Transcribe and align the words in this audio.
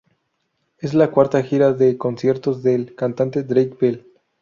Es 0.79 0.95
la 0.95 1.11
cuarta 1.11 1.43
gira 1.43 1.73
de 1.73 1.95
conciertos 1.99 2.63
del 2.63 2.95
cantante 2.95 3.43
Drake 3.43 3.77
Bell. 3.79 4.07